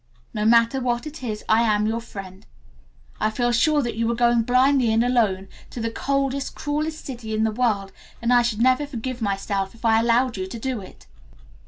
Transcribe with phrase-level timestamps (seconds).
[0.33, 2.43] No matter what it is, I am your friend.
[3.19, 7.35] I feel sure that you are going blindly and alone, to the coldest, cruelest city
[7.35, 10.81] in the world and I should never forgive myself if I allowed you to do
[10.81, 11.05] it."